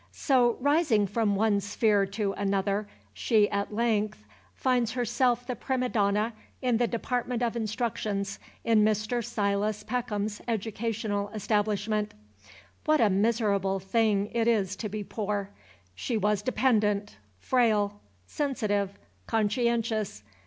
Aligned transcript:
So, 0.11 0.57
rising 0.61 1.05
from 1.05 1.35
one 1.35 1.59
sphere 1.61 2.07
to 2.07 2.31
another, 2.33 2.87
she 3.13 3.47
at 3.51 3.71
length 3.71 4.23
finds 4.55 4.93
herself 4.93 5.45
the 5.45 5.55
prima 5.55 5.89
donna 5.89 6.33
in 6.59 6.77
the 6.77 6.87
department 6.87 7.43
of 7.43 7.55
instruction 7.55 8.25
in 8.63 8.83
Mr. 8.83 9.23
Silas 9.23 9.83
Peckham's 9.83 10.41
educational 10.47 11.29
establishment. 11.35 12.15
What 12.85 12.99
a 12.99 13.11
miserable 13.11 13.79
thing 13.79 14.31
it 14.33 14.47
is 14.47 14.75
to 14.77 14.89
be 14.89 15.03
poor. 15.03 15.51
She 15.93 16.17
was 16.17 16.41
dependent, 16.41 17.17
frail, 17.37 18.01
sensitive, 18.25 18.97
conscientious. 19.27 20.23